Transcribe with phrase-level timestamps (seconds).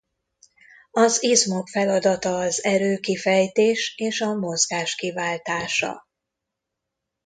[0.91, 6.07] Az izmok feladata az erőkifejtés és a mozgás kiváltása.